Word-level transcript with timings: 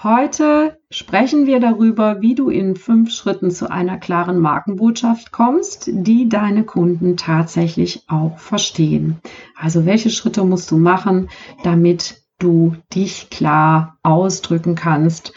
Heute 0.00 0.78
sprechen 0.90 1.46
wir 1.46 1.58
darüber, 1.58 2.20
wie 2.20 2.36
du 2.36 2.50
in 2.50 2.76
fünf 2.76 3.10
Schritten 3.10 3.50
zu 3.50 3.68
einer 3.68 3.98
klaren 3.98 4.38
Markenbotschaft 4.38 5.32
kommst, 5.32 5.90
die 5.92 6.28
deine 6.28 6.62
Kunden 6.62 7.16
tatsächlich 7.16 8.04
auch 8.06 8.38
verstehen. 8.38 9.16
Also 9.56 9.86
welche 9.86 10.10
Schritte 10.10 10.44
musst 10.44 10.70
du 10.70 10.78
machen, 10.78 11.30
damit 11.64 12.22
du 12.38 12.76
dich 12.94 13.28
klar 13.28 13.98
ausdrücken 14.04 14.76
kannst 14.76 15.32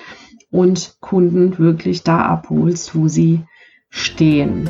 und 0.51 0.97
Kunden 0.99 1.57
wirklich 1.57 2.03
da 2.03 2.21
abholst, 2.21 2.95
wo 2.95 3.07
sie 3.07 3.41
stehen. 3.89 4.69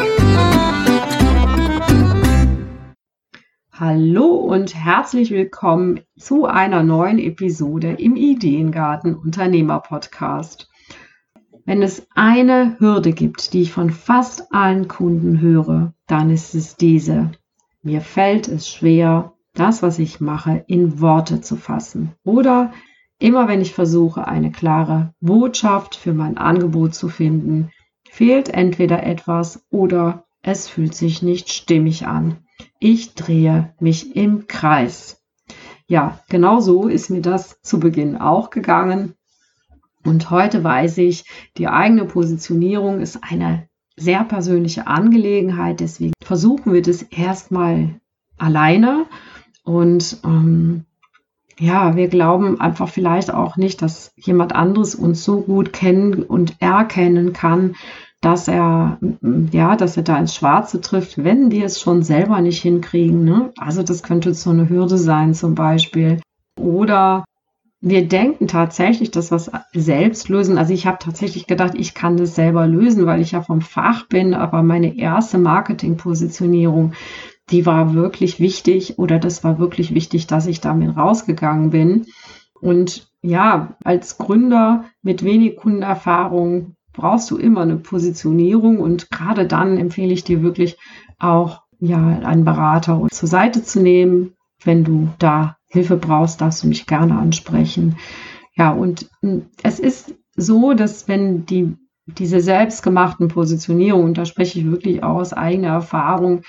Hallo 3.83 4.35
und 4.35 4.75
herzlich 4.75 5.31
willkommen 5.31 6.01
zu 6.15 6.45
einer 6.45 6.83
neuen 6.83 7.17
Episode 7.17 7.93
im 7.93 8.15
Ideengarten 8.15 9.15
Unternehmer 9.15 9.79
Podcast. 9.79 10.69
Wenn 11.65 11.81
es 11.81 12.05
eine 12.13 12.75
Hürde 12.77 13.11
gibt, 13.11 13.53
die 13.53 13.63
ich 13.63 13.71
von 13.71 13.89
fast 13.89 14.53
allen 14.53 14.87
Kunden 14.87 15.41
höre, 15.41 15.95
dann 16.05 16.29
ist 16.29 16.53
es 16.53 16.75
diese. 16.75 17.31
Mir 17.81 18.01
fällt 18.01 18.47
es 18.47 18.69
schwer, 18.69 19.33
das, 19.55 19.81
was 19.81 19.97
ich 19.97 20.21
mache, 20.21 20.63
in 20.67 21.01
Worte 21.01 21.41
zu 21.41 21.55
fassen. 21.55 22.13
Oder 22.23 22.73
immer 23.17 23.47
wenn 23.47 23.61
ich 23.61 23.73
versuche, 23.73 24.27
eine 24.27 24.51
klare 24.51 25.15
Botschaft 25.21 25.95
für 25.95 26.13
mein 26.13 26.37
Angebot 26.37 26.93
zu 26.93 27.09
finden, 27.09 27.71
fehlt 28.07 28.49
entweder 28.49 29.01
etwas 29.01 29.65
oder 29.71 30.25
es 30.43 30.69
fühlt 30.69 30.93
sich 30.93 31.23
nicht 31.23 31.51
stimmig 31.51 32.05
an. 32.05 32.45
Ich 32.83 33.13
drehe 33.13 33.75
mich 33.79 34.15
im 34.15 34.47
Kreis. 34.47 35.21
Ja, 35.85 36.19
genau 36.29 36.61
so 36.61 36.87
ist 36.87 37.11
mir 37.11 37.21
das 37.21 37.61
zu 37.61 37.79
Beginn 37.79 38.17
auch 38.17 38.49
gegangen. 38.49 39.13
Und 40.03 40.31
heute 40.31 40.63
weiß 40.63 40.97
ich, 40.97 41.25
die 41.57 41.67
eigene 41.67 42.05
Positionierung 42.05 42.99
ist 42.99 43.19
eine 43.21 43.67
sehr 43.95 44.23
persönliche 44.23 44.87
Angelegenheit. 44.87 45.79
Deswegen 45.79 46.13
versuchen 46.23 46.73
wir 46.73 46.81
das 46.81 47.03
erstmal 47.03 48.01
alleine. 48.39 49.05
Und 49.63 50.17
ähm, 50.23 50.85
ja, 51.59 51.95
wir 51.95 52.07
glauben 52.07 52.59
einfach 52.59 52.89
vielleicht 52.89 53.31
auch 53.31 53.57
nicht, 53.57 53.83
dass 53.83 54.11
jemand 54.15 54.55
anderes 54.55 54.95
uns 54.95 55.23
so 55.23 55.41
gut 55.41 55.71
kennen 55.71 56.23
und 56.23 56.59
erkennen 56.59 57.31
kann, 57.31 57.75
dass 58.21 58.47
er, 58.47 58.99
ja, 59.51 59.75
dass 59.75 59.97
er 59.97 60.03
da 60.03 60.17
ins 60.17 60.35
Schwarze 60.35 60.79
trifft, 60.79 61.23
wenn 61.23 61.49
wir 61.49 61.65
es 61.65 61.81
schon 61.81 62.03
selber 62.03 62.39
nicht 62.39 62.61
hinkriegen. 62.61 63.23
Ne? 63.23 63.51
Also 63.57 63.81
das 63.81 64.03
könnte 64.03 64.33
so 64.35 64.51
eine 64.51 64.69
Hürde 64.69 64.99
sein 64.99 65.33
zum 65.33 65.55
Beispiel. 65.55 66.21
Oder 66.55 67.25
wir 67.81 68.07
denken 68.07 68.47
tatsächlich, 68.47 69.09
dass 69.09 69.31
wir 69.31 69.37
es 69.37 69.51
selbst 69.73 70.29
lösen. 70.29 70.59
Also 70.59 70.71
ich 70.71 70.85
habe 70.85 70.99
tatsächlich 70.99 71.47
gedacht, 71.47 71.73
ich 71.75 71.95
kann 71.95 72.15
das 72.15 72.35
selber 72.35 72.67
lösen, 72.67 73.07
weil 73.07 73.21
ich 73.21 73.31
ja 73.31 73.41
vom 73.41 73.61
Fach 73.61 74.07
bin, 74.07 74.35
aber 74.35 74.61
meine 74.61 74.97
erste 74.97 75.39
Marketingpositionierung, 75.39 76.93
die 77.49 77.65
war 77.65 77.95
wirklich 77.95 78.39
wichtig 78.39 78.99
oder 78.99 79.17
das 79.17 79.43
war 79.43 79.57
wirklich 79.57 79.95
wichtig, 79.95 80.27
dass 80.27 80.45
ich 80.45 80.61
damit 80.61 80.95
rausgegangen 80.95 81.71
bin. 81.71 82.05
Und 82.61 83.11
ja, 83.23 83.75
als 83.83 84.19
Gründer 84.19 84.85
mit 85.01 85.23
wenig 85.23 85.55
Kundenerfahrung 85.55 86.75
brauchst 86.93 87.31
du 87.31 87.37
immer 87.37 87.61
eine 87.61 87.77
Positionierung 87.77 88.79
und 88.79 89.09
gerade 89.11 89.47
dann 89.47 89.77
empfehle 89.77 90.13
ich 90.13 90.23
dir 90.23 90.41
wirklich 90.43 90.77
auch 91.19 91.61
ja 91.79 91.97
einen 91.97 92.45
Berater 92.45 93.07
zur 93.11 93.29
Seite 93.29 93.63
zu 93.63 93.81
nehmen. 93.81 94.33
Wenn 94.63 94.83
du 94.83 95.09
da 95.17 95.57
Hilfe 95.67 95.97
brauchst, 95.97 96.41
darfst 96.41 96.63
du 96.63 96.67
mich 96.67 96.85
gerne 96.85 97.17
ansprechen. 97.17 97.97
Ja, 98.55 98.71
und 98.71 99.09
hm, 99.21 99.47
es 99.63 99.79
ist 99.79 100.13
so, 100.35 100.73
dass 100.73 101.07
wenn 101.07 101.45
die 101.45 101.75
diese 102.05 102.41
selbstgemachten 102.41 103.27
Positionierungen, 103.27 104.07
und 104.07 104.17
da 104.17 104.25
spreche 104.25 104.59
ich 104.59 104.65
wirklich 104.65 105.03
aus 105.03 105.33
eigener 105.33 105.69
Erfahrung, 105.69 106.41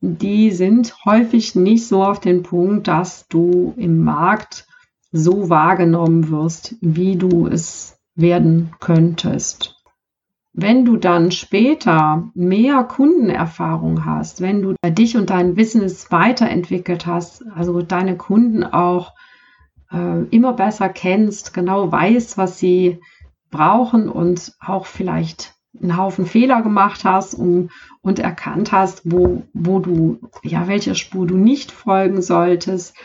die 0.00 0.50
sind 0.50 0.94
häufig 1.04 1.54
nicht 1.54 1.86
so 1.86 2.04
auf 2.04 2.20
den 2.20 2.42
Punkt, 2.42 2.88
dass 2.88 3.26
du 3.28 3.72
im 3.76 4.04
Markt 4.04 4.66
so 5.12 5.48
wahrgenommen 5.48 6.28
wirst, 6.30 6.74
wie 6.80 7.16
du 7.16 7.46
es 7.46 7.98
werden 8.14 8.72
könntest. 8.80 9.75
Wenn 10.58 10.86
du 10.86 10.96
dann 10.96 11.32
später 11.32 12.30
mehr 12.34 12.82
Kundenerfahrung 12.84 14.06
hast, 14.06 14.40
wenn 14.40 14.62
du 14.62 14.74
dich 14.88 15.14
und 15.14 15.28
dein 15.28 15.54
Business 15.54 16.10
weiterentwickelt 16.10 17.06
hast, 17.06 17.44
also 17.54 17.82
deine 17.82 18.16
Kunden 18.16 18.64
auch 18.64 19.12
äh, 19.92 20.22
immer 20.30 20.54
besser 20.54 20.88
kennst, 20.88 21.52
genau 21.52 21.92
weißt, 21.92 22.38
was 22.38 22.58
sie 22.58 23.00
brauchen 23.50 24.08
und 24.08 24.54
auch 24.58 24.86
vielleicht 24.86 25.52
einen 25.78 25.98
Haufen 25.98 26.24
Fehler 26.24 26.62
gemacht 26.62 27.04
hast 27.04 27.34
um, 27.34 27.68
und 28.00 28.18
erkannt 28.18 28.72
hast, 28.72 29.02
wo, 29.04 29.42
wo 29.52 29.78
du, 29.78 30.20
ja, 30.42 30.68
welcher 30.68 30.94
Spur 30.94 31.26
du 31.26 31.36
nicht 31.36 31.70
folgen 31.70 32.22
solltest. 32.22 32.96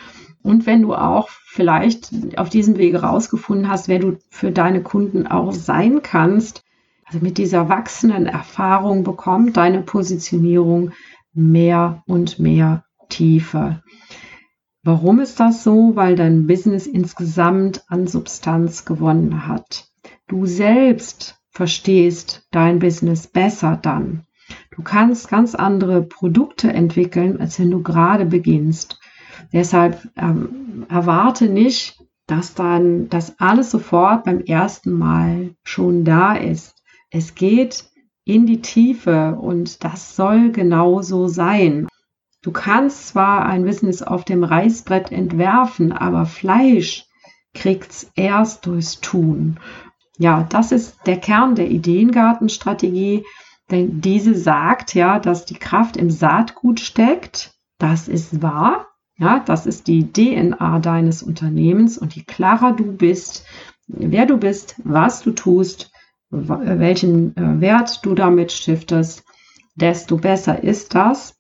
Und 0.42 0.66
wenn 0.66 0.84
du 0.84 0.96
auch 0.96 1.28
vielleicht 1.28 2.12
auf 2.38 2.48
diesem 2.48 2.78
Wege 2.78 3.02
rausgefunden 3.02 3.70
hast, 3.70 3.90
wer 3.90 4.00
du 4.00 4.20
für 4.30 4.52
deine 4.52 4.82
Kunden 4.84 5.28
auch 5.28 5.52
sein 5.52 6.02
kannst, 6.02 6.64
also 7.12 7.26
mit 7.26 7.38
dieser 7.38 7.68
wachsenden 7.68 8.26
Erfahrung 8.26 9.04
bekommt 9.04 9.58
deine 9.58 9.82
Positionierung 9.82 10.92
mehr 11.34 12.04
und 12.08 12.40
mehr 12.40 12.86
Tiefe. 13.10 13.84
Warum 14.82 15.20
ist 15.20 15.42
das 15.42 15.62
so? 15.62 15.98
Weil 15.98 16.16
dein 16.16 16.48
Business 16.48 16.88
insgesamt 16.88 17.84
an 17.90 18.08
Substanz 18.08 18.86
gewonnen 18.86 19.46
hat. 19.46 19.90
Du 20.30 20.46
selbst 20.46 21.36
verstehst 21.50 22.48
dein 22.50 22.80
Business 22.80 23.28
besser 23.28 23.78
dann. 23.82 24.24
Du 24.74 24.82
kannst 24.82 25.28
ganz 25.28 25.54
andere 25.54 26.04
Produkte 26.04 26.72
entwickeln, 26.72 27.42
als 27.42 27.60
wenn 27.60 27.72
du 27.72 27.84
gerade 27.84 28.26
beginnst. 28.26 29.02
Deshalb 29.52 30.08
ähm, 30.16 30.86
erwarte 30.88 31.50
nicht, 31.50 32.02
dass 32.28 32.54
dann 32.54 33.10
das 33.10 33.38
alles 33.42 33.70
sofort 33.70 34.24
beim 34.24 34.40
ersten 34.40 34.94
Mal 34.94 35.56
schon 35.66 36.06
da 36.06 36.36
ist. 36.36 36.81
Es 37.12 37.36
geht 37.36 37.86
in 38.24 38.46
die 38.46 38.62
Tiefe 38.62 39.36
und 39.36 39.84
das 39.84 40.16
soll 40.16 40.52
genauso 40.52 41.28
sein. 41.28 41.88
Du 42.42 42.52
kannst 42.52 43.10
zwar 43.10 43.46
ein 43.46 43.66
Business 43.66 44.02
auf 44.02 44.24
dem 44.24 44.44
Reißbrett 44.44 45.12
entwerfen, 45.12 45.92
aber 45.92 46.26
Fleisch 46.26 47.06
kriegt's 47.54 48.10
erst 48.16 48.66
durchs 48.66 49.02
Tun. 49.02 49.60
Ja, 50.18 50.44
das 50.44 50.72
ist 50.72 50.96
der 51.06 51.18
Kern 51.18 51.56
der 51.56 51.70
Ideengartenstrategie, 51.70 53.26
denn 53.70 54.02
diese 54.02 54.36
sagt 54.36 54.94
ja, 54.94 55.20
dass 55.20 55.46
die 55.46 55.56
Kraft 55.56 55.98
im 55.98 56.10
Saatgut 56.10 56.80
steckt. 56.80 57.54
Das 57.78 58.08
ist 58.08 58.42
wahr. 58.42 58.88
Ja, 59.18 59.40
das 59.40 59.66
ist 59.66 59.88
die 59.88 60.12
DNA 60.12 60.80
deines 60.80 61.22
Unternehmens 61.22 61.98
und 61.98 62.16
je 62.16 62.24
klarer 62.24 62.72
du 62.72 62.86
bist, 62.86 63.46
wer 63.88 64.26
du 64.26 64.38
bist, 64.38 64.76
was 64.84 65.22
du 65.22 65.32
tust, 65.32 65.91
welchen 66.32 67.36
äh, 67.36 67.62
Wert 67.62 68.00
du 68.04 68.16
damit 68.16 68.52
stiftest, 68.52 69.24
desto 69.76 70.18
besser 70.18 70.64
ist 70.64 70.96
das. 70.96 71.36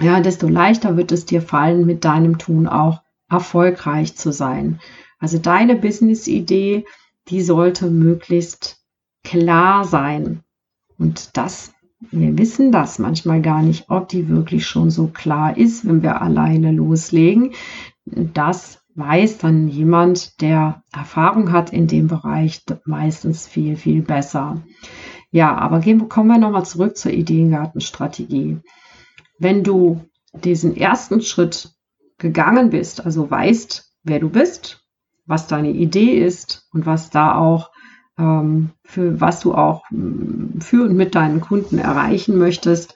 Ja, 0.00 0.20
desto 0.20 0.48
leichter 0.48 0.96
wird 0.96 1.12
es 1.12 1.26
dir 1.26 1.42
fallen, 1.42 1.84
mit 1.84 2.04
deinem 2.04 2.38
Tun 2.38 2.66
auch 2.66 3.02
erfolgreich 3.28 4.16
zu 4.16 4.32
sein. 4.32 4.80
Also 5.18 5.38
deine 5.38 5.76
Business-Idee, 5.76 6.84
die 7.28 7.42
sollte 7.42 7.90
möglichst 7.90 8.82
klar 9.22 9.84
sein. 9.84 10.42
Und 10.98 11.36
das, 11.36 11.72
wir 12.10 12.36
wissen 12.38 12.72
das 12.72 12.98
manchmal 12.98 13.42
gar 13.42 13.62
nicht, 13.62 13.88
ob 13.88 14.08
die 14.08 14.28
wirklich 14.28 14.66
schon 14.66 14.90
so 14.90 15.08
klar 15.08 15.56
ist, 15.56 15.86
wenn 15.86 16.02
wir 16.02 16.20
alleine 16.22 16.72
loslegen. 16.72 17.52
Das 18.04 18.81
weiß 18.94 19.38
dann 19.38 19.68
jemand, 19.68 20.40
der 20.40 20.82
Erfahrung 20.92 21.52
hat 21.52 21.72
in 21.72 21.86
dem 21.86 22.08
Bereich, 22.08 22.62
meistens 22.84 23.46
viel, 23.46 23.76
viel 23.76 24.02
besser. 24.02 24.62
Ja, 25.30 25.56
aber 25.56 25.80
gehen, 25.80 26.08
kommen 26.08 26.28
wir 26.28 26.38
nochmal 26.38 26.66
zurück 26.66 26.96
zur 26.96 27.12
Ideengartenstrategie. 27.12 28.60
Wenn 29.38 29.64
du 29.64 30.04
diesen 30.34 30.76
ersten 30.76 31.22
Schritt 31.22 31.70
gegangen 32.18 32.70
bist, 32.70 33.04
also 33.04 33.30
weißt, 33.30 33.92
wer 34.02 34.20
du 34.20 34.28
bist, 34.28 34.84
was 35.26 35.46
deine 35.46 35.70
Idee 35.70 36.18
ist 36.18 36.68
und 36.72 36.84
was 36.86 37.10
da 37.10 37.36
auch 37.36 37.70
ähm, 38.18 38.70
für 38.84 39.20
was 39.20 39.40
du 39.40 39.54
auch 39.54 39.84
für 39.90 40.84
und 40.84 40.96
mit 40.96 41.14
deinen 41.14 41.40
Kunden 41.40 41.78
erreichen 41.78 42.38
möchtest, 42.38 42.94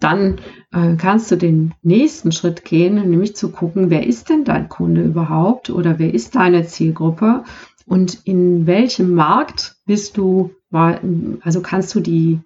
dann 0.00 0.36
äh, 0.72 0.94
kannst 0.96 1.30
du 1.30 1.36
den 1.36 1.74
nächsten 1.82 2.32
Schritt 2.32 2.64
gehen, 2.64 2.94
nämlich 2.94 3.36
zu 3.36 3.50
gucken, 3.50 3.90
wer 3.90 4.06
ist 4.06 4.28
denn 4.30 4.44
dein 4.44 4.68
Kunde 4.68 5.02
überhaupt 5.02 5.70
oder 5.70 5.98
wer 5.98 6.12
ist 6.12 6.34
deine 6.34 6.66
Zielgruppe 6.66 7.44
und 7.86 8.20
in 8.24 8.66
welchem 8.66 9.14
Markt 9.14 9.76
bist 9.86 10.18
du, 10.18 10.50
also 10.70 11.62
kannst 11.62 11.94
du 11.94 12.00
die 12.00 12.40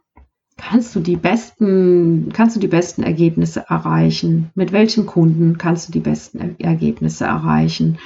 kannst 0.57 0.95
du 0.95 1.01
die 1.01 1.17
besten, 1.17 2.31
kannst 2.33 2.55
du 2.55 2.61
die 2.61 2.69
besten 2.69 3.03
Ergebnisse 3.03 3.65
erreichen? 3.69 4.51
Mit 4.55 4.71
welchen 4.71 5.07
Kunden 5.07 5.59
kannst 5.59 5.89
du 5.89 5.93
die 5.93 6.01
besten 6.01 6.57
Ergebnisse 6.61 7.25
erreichen? 7.25 7.99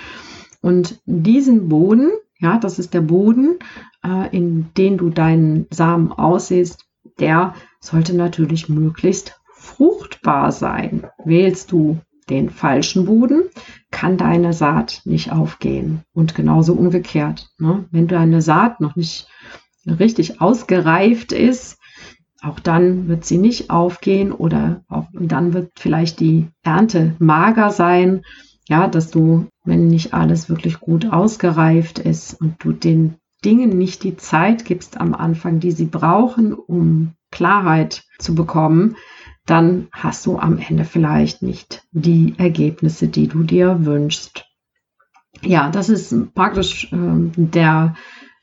Und 0.62 1.00
diesen 1.04 1.68
Boden, 1.68 2.12
ja, 2.38 2.58
das 2.58 2.78
ist 2.78 2.94
der 2.94 3.02
Boden, 3.02 3.58
äh, 4.02 4.34
in 4.34 4.68
den 4.76 4.96
du 4.96 5.10
deinen 5.10 5.66
Samen 5.70 6.12
aussiehst, 6.12 6.85
der 7.20 7.54
sollte 7.80 8.14
natürlich 8.14 8.68
möglichst 8.68 9.40
fruchtbar 9.54 10.52
sein. 10.52 11.06
Wählst 11.24 11.72
du 11.72 12.00
den 12.28 12.50
falschen 12.50 13.06
Boden, 13.06 13.44
kann 13.90 14.16
deine 14.16 14.52
Saat 14.52 15.02
nicht 15.04 15.32
aufgehen. 15.32 16.02
Und 16.12 16.34
genauso 16.34 16.74
umgekehrt. 16.74 17.48
Ne? 17.58 17.86
Wenn 17.90 18.08
deine 18.08 18.42
Saat 18.42 18.80
noch 18.80 18.96
nicht 18.96 19.28
richtig 19.86 20.40
ausgereift 20.40 21.32
ist, 21.32 21.78
auch 22.42 22.60
dann 22.60 23.08
wird 23.08 23.24
sie 23.24 23.38
nicht 23.38 23.70
aufgehen 23.70 24.32
oder 24.32 24.82
auch, 24.88 25.06
dann 25.12 25.52
wird 25.52 25.72
vielleicht 25.76 26.20
die 26.20 26.48
Ernte 26.62 27.14
mager 27.18 27.70
sein. 27.70 28.22
Ja, 28.68 28.88
dass 28.88 29.10
du, 29.10 29.46
wenn 29.64 29.86
nicht 29.86 30.12
alles 30.12 30.48
wirklich 30.48 30.80
gut 30.80 31.12
ausgereift 31.12 32.00
ist 32.00 32.40
und 32.40 32.56
du 32.58 32.72
den 32.72 33.14
Dingen 33.44 33.76
nicht 33.78 34.02
die 34.02 34.16
Zeit 34.16 34.64
gibst 34.64 34.98
am 34.98 35.14
Anfang, 35.14 35.60
die 35.60 35.72
sie 35.72 35.86
brauchen, 35.86 36.52
um 36.52 37.12
Klarheit 37.30 38.04
zu 38.18 38.34
bekommen, 38.34 38.96
dann 39.44 39.88
hast 39.92 40.26
du 40.26 40.38
am 40.38 40.58
Ende 40.58 40.84
vielleicht 40.84 41.42
nicht 41.42 41.86
die 41.92 42.34
Ergebnisse, 42.38 43.08
die 43.08 43.28
du 43.28 43.42
dir 43.42 43.84
wünschst. 43.84 44.44
Ja, 45.42 45.70
das 45.70 45.88
ist 45.88 46.34
praktisch 46.34 46.92
äh, 46.92 46.96
der, 47.36 47.94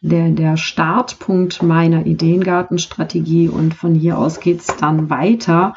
der, 0.01 0.29
der 0.29 0.57
Startpunkt 0.57 1.63
meiner 1.63 2.05
Ideengartenstrategie 2.05 3.49
und 3.49 3.73
von 3.73 3.95
hier 3.95 4.17
aus 4.17 4.39
geht 4.39 4.61
es 4.61 4.67
dann 4.77 5.09
weiter. 5.09 5.75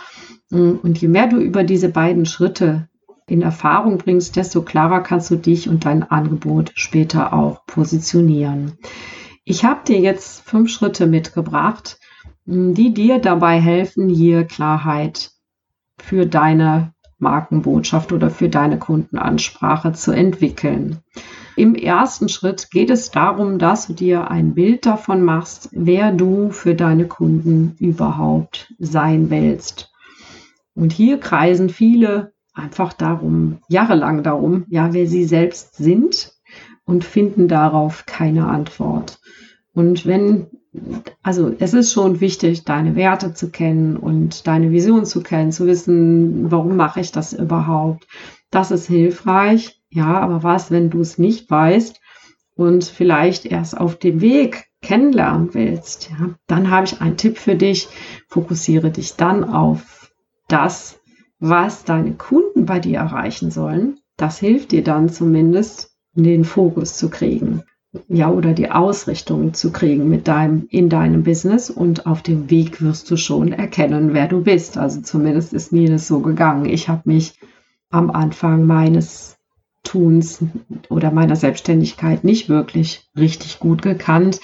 Und 0.50 1.00
je 1.00 1.08
mehr 1.08 1.26
du 1.26 1.38
über 1.38 1.64
diese 1.64 1.88
beiden 1.88 2.24
Schritte 2.24 2.88
in 3.28 3.42
Erfahrung 3.42 3.98
bringst, 3.98 4.36
desto 4.36 4.62
klarer 4.62 5.00
kannst 5.00 5.30
du 5.30 5.36
dich 5.36 5.68
und 5.68 5.84
dein 5.84 6.02
Angebot 6.04 6.72
später 6.74 7.32
auch 7.32 7.66
positionieren. 7.66 8.78
Ich 9.44 9.64
habe 9.64 9.80
dir 9.86 9.98
jetzt 9.98 10.42
fünf 10.48 10.70
Schritte 10.70 11.06
mitgebracht, 11.06 11.98
die 12.44 12.94
dir 12.94 13.18
dabei 13.18 13.60
helfen, 13.60 14.08
hier 14.08 14.44
Klarheit 14.44 15.32
für 15.98 16.26
deine 16.26 16.92
Markenbotschaft 17.18 18.12
oder 18.12 18.30
für 18.30 18.48
deine 18.48 18.78
Kundenansprache 18.78 19.92
zu 19.92 20.12
entwickeln. 20.12 20.98
Im 21.56 21.74
ersten 21.74 22.28
Schritt 22.28 22.70
geht 22.70 22.90
es 22.90 23.10
darum, 23.10 23.58
dass 23.58 23.86
du 23.86 23.94
dir 23.94 24.30
ein 24.30 24.54
Bild 24.54 24.84
davon 24.84 25.22
machst, 25.22 25.70
wer 25.72 26.12
du 26.12 26.50
für 26.50 26.74
deine 26.74 27.08
Kunden 27.08 27.74
überhaupt 27.80 28.72
sein 28.78 29.30
willst. 29.30 29.90
Und 30.74 30.92
hier 30.92 31.18
kreisen 31.18 31.70
viele 31.70 32.34
einfach 32.56 32.92
darum, 32.92 33.58
jahrelang 33.68 34.22
darum, 34.22 34.64
ja, 34.68 34.92
wer 34.92 35.06
sie 35.06 35.24
selbst 35.24 35.76
sind 35.76 36.32
und 36.84 37.04
finden 37.04 37.48
darauf 37.48 38.06
keine 38.06 38.48
Antwort. 38.48 39.20
Und 39.72 40.06
wenn 40.06 40.46
also 41.22 41.54
es 41.58 41.74
ist 41.74 41.92
schon 41.92 42.20
wichtig, 42.20 42.64
deine 42.64 42.96
Werte 42.96 43.34
zu 43.34 43.50
kennen 43.50 43.96
und 43.96 44.46
deine 44.46 44.70
Vision 44.70 45.04
zu 45.04 45.22
kennen, 45.22 45.52
zu 45.52 45.66
wissen, 45.66 46.50
warum 46.50 46.76
mache 46.76 47.00
ich 47.00 47.12
das 47.12 47.32
überhaupt. 47.32 48.06
Das 48.50 48.70
ist 48.70 48.86
hilfreich, 48.86 49.80
ja, 49.90 50.20
aber 50.20 50.42
was, 50.42 50.70
wenn 50.70 50.90
du 50.90 51.00
es 51.00 51.18
nicht 51.18 51.50
weißt 51.50 52.00
und 52.54 52.84
vielleicht 52.84 53.46
erst 53.46 53.76
auf 53.76 53.96
dem 53.96 54.20
Weg 54.20 54.66
kennenlernen 54.82 55.52
willst, 55.52 56.10
ja, 56.10 56.34
dann 56.46 56.70
habe 56.70 56.86
ich 56.86 57.00
einen 57.00 57.16
Tipp 57.16 57.38
für 57.38 57.56
dich. 57.56 57.88
Fokussiere 58.28 58.90
dich 58.90 59.16
dann 59.16 59.44
auf 59.44 60.12
das, 60.48 61.00
was 61.38 61.84
deine 61.84 62.14
Kunden 62.14 62.66
bei 62.66 62.80
dir 62.80 62.98
erreichen 62.98 63.50
sollen. 63.50 63.98
Das 64.16 64.38
hilft 64.38 64.72
dir 64.72 64.82
dann 64.82 65.08
zumindest, 65.08 65.96
den 66.14 66.44
Fokus 66.44 66.96
zu 66.96 67.10
kriegen 67.10 67.62
ja, 68.08 68.30
oder 68.30 68.52
die 68.52 68.70
Ausrichtung 68.70 69.54
zu 69.54 69.72
kriegen 69.72 70.08
mit 70.08 70.28
deinem, 70.28 70.66
in 70.70 70.88
deinem 70.88 71.22
Business 71.22 71.70
und 71.70 72.06
auf 72.06 72.22
dem 72.22 72.50
Weg 72.50 72.82
wirst 72.82 73.10
du 73.10 73.16
schon 73.16 73.52
erkennen, 73.52 74.12
wer 74.12 74.28
du 74.28 74.42
bist. 74.42 74.78
Also 74.78 75.00
zumindest 75.00 75.52
ist 75.52 75.72
mir 75.72 75.88
das 75.88 76.06
so 76.06 76.20
gegangen. 76.20 76.66
Ich 76.66 76.88
habe 76.88 77.02
mich 77.04 77.38
am 77.90 78.10
Anfang 78.10 78.66
meines 78.66 79.36
Tuns 79.82 80.42
oder 80.88 81.10
meiner 81.10 81.36
Selbstständigkeit 81.36 82.24
nicht 82.24 82.48
wirklich 82.48 83.08
richtig 83.16 83.58
gut 83.60 83.82
gekannt 83.82 84.40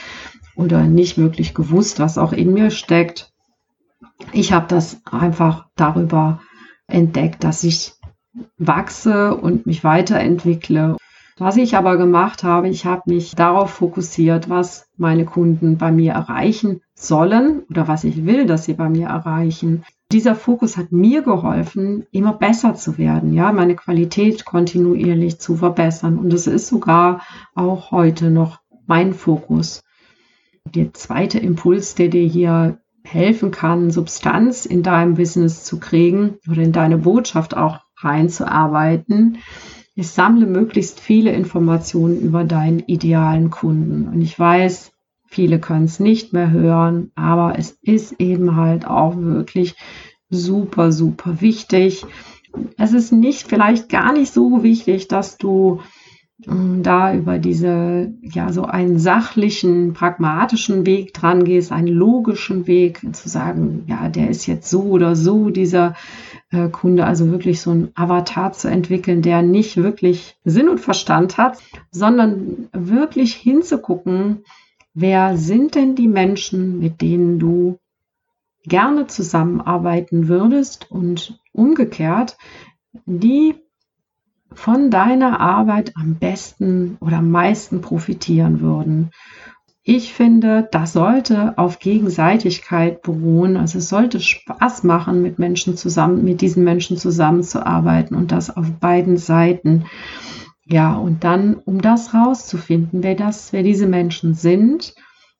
oder 0.54 0.84
nicht 0.84 1.18
wirklich 1.18 1.54
gewusst, 1.54 1.98
was 1.98 2.18
auch 2.18 2.32
in 2.32 2.52
mir 2.52 2.70
steckt. 2.70 3.32
Ich 4.32 4.52
habe 4.52 4.66
das 4.68 5.00
einfach 5.04 5.66
darüber 5.74 6.40
entdeckt, 6.86 7.44
dass 7.44 7.64
ich 7.64 7.92
wachse 8.58 9.34
und 9.36 9.66
mich 9.66 9.84
weiterentwickle 9.84 10.96
was 11.38 11.56
ich 11.56 11.76
aber 11.76 11.96
gemacht 11.96 12.44
habe, 12.44 12.68
ich 12.68 12.84
habe 12.84 13.02
mich 13.06 13.34
darauf 13.34 13.70
fokussiert, 13.70 14.50
was 14.50 14.86
meine 14.96 15.24
Kunden 15.24 15.78
bei 15.78 15.90
mir 15.90 16.12
erreichen 16.12 16.82
sollen 16.94 17.64
oder 17.70 17.88
was 17.88 18.04
ich 18.04 18.26
will, 18.26 18.46
dass 18.46 18.64
sie 18.64 18.74
bei 18.74 18.88
mir 18.88 19.08
erreichen. 19.08 19.84
Dieser 20.12 20.34
Fokus 20.34 20.76
hat 20.76 20.92
mir 20.92 21.22
geholfen, 21.22 22.06
immer 22.12 22.34
besser 22.34 22.74
zu 22.74 22.98
werden, 22.98 23.32
ja, 23.32 23.50
meine 23.50 23.74
Qualität 23.76 24.44
kontinuierlich 24.44 25.40
zu 25.40 25.56
verbessern. 25.56 26.18
Und 26.18 26.32
es 26.34 26.46
ist 26.46 26.68
sogar 26.68 27.22
auch 27.54 27.90
heute 27.90 28.30
noch 28.30 28.60
mein 28.86 29.14
Fokus. 29.14 29.82
Der 30.74 30.92
zweite 30.92 31.38
Impuls, 31.38 31.94
der 31.94 32.08
dir 32.08 32.26
hier 32.26 32.78
helfen 33.04 33.50
kann, 33.50 33.90
Substanz 33.90 34.66
in 34.66 34.82
deinem 34.82 35.14
Business 35.14 35.64
zu 35.64 35.78
kriegen 35.80 36.38
oder 36.50 36.62
in 36.62 36.72
deine 36.72 36.98
Botschaft 36.98 37.56
auch 37.56 37.80
reinzuarbeiten, 37.96 39.38
ich 39.94 40.08
sammle 40.08 40.46
möglichst 40.46 41.00
viele 41.00 41.32
Informationen 41.32 42.18
über 42.20 42.44
deinen 42.44 42.80
idealen 42.80 43.50
Kunden. 43.50 44.08
Und 44.08 44.22
ich 44.22 44.38
weiß, 44.38 44.92
viele 45.26 45.58
können 45.58 45.84
es 45.84 46.00
nicht 46.00 46.32
mehr 46.32 46.50
hören, 46.50 47.12
aber 47.14 47.58
es 47.58 47.78
ist 47.82 48.18
eben 48.18 48.56
halt 48.56 48.86
auch 48.86 49.16
wirklich 49.16 49.74
super, 50.30 50.92
super 50.92 51.42
wichtig. 51.42 52.06
Es 52.78 52.94
ist 52.94 53.12
nicht, 53.12 53.48
vielleicht 53.48 53.90
gar 53.90 54.14
nicht 54.14 54.32
so 54.32 54.62
wichtig, 54.62 55.08
dass 55.08 55.36
du 55.36 55.80
da 56.38 57.14
über 57.14 57.38
diese, 57.38 58.12
ja, 58.20 58.52
so 58.52 58.64
einen 58.64 58.98
sachlichen, 58.98 59.92
pragmatischen 59.92 60.86
Weg 60.86 61.14
dran 61.14 61.44
gehst, 61.44 61.70
einen 61.70 61.88
logischen 61.88 62.66
Weg, 62.66 63.00
zu 63.14 63.28
sagen, 63.28 63.84
ja, 63.86 64.08
der 64.08 64.28
ist 64.28 64.46
jetzt 64.46 64.68
so 64.68 64.82
oder 64.82 65.14
so, 65.14 65.50
dieser 65.50 65.94
äh, 66.50 66.68
Kunde, 66.68 67.06
also 67.06 67.30
wirklich 67.30 67.60
so 67.60 67.70
ein 67.70 67.90
Avatar 67.94 68.52
zu 68.52 68.68
entwickeln, 68.68 69.22
der 69.22 69.42
nicht 69.42 69.76
wirklich 69.76 70.36
Sinn 70.44 70.68
und 70.68 70.80
Verstand 70.80 71.38
hat, 71.38 71.58
sondern 71.92 72.68
wirklich 72.72 73.34
hinzugucken, 73.34 74.44
wer 74.94 75.36
sind 75.36 75.76
denn 75.76 75.94
die 75.94 76.08
Menschen, 76.08 76.80
mit 76.80 77.02
denen 77.02 77.38
du 77.38 77.78
gerne 78.64 79.06
zusammenarbeiten 79.06 80.28
würdest 80.28 80.90
und 80.90 81.40
umgekehrt, 81.52 82.36
die 83.06 83.54
von 84.54 84.90
deiner 84.90 85.40
Arbeit 85.40 85.92
am 85.96 86.16
besten 86.16 86.96
oder 87.00 87.18
am 87.18 87.30
meisten 87.30 87.80
profitieren 87.80 88.60
würden. 88.60 89.10
Ich 89.84 90.14
finde, 90.14 90.68
das 90.70 90.92
sollte 90.92 91.58
auf 91.58 91.80
Gegenseitigkeit 91.80 93.02
beruhen. 93.02 93.56
Also 93.56 93.78
es 93.78 93.88
sollte 93.88 94.20
Spaß 94.20 94.84
machen, 94.84 95.22
mit 95.22 95.40
Menschen 95.40 95.76
zusammen, 95.76 96.24
mit 96.24 96.40
diesen 96.40 96.62
Menschen 96.62 96.96
zusammenzuarbeiten 96.96 98.16
und 98.16 98.30
das 98.30 98.56
auf 98.56 98.70
beiden 98.78 99.16
Seiten. 99.16 99.86
Ja, 100.64 100.94
und 100.94 101.24
dann, 101.24 101.56
um 101.56 101.80
das 101.80 102.14
rauszufinden, 102.14 103.02
wer 103.02 103.16
das, 103.16 103.52
wer 103.52 103.64
diese 103.64 103.88
Menschen 103.88 104.34
sind, 104.34 104.94